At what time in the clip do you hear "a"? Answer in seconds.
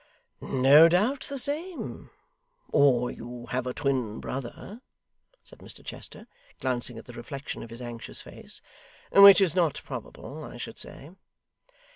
3.67-3.73